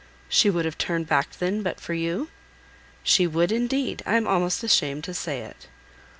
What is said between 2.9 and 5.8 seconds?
"She would indeed. I am almost ashamed to say it."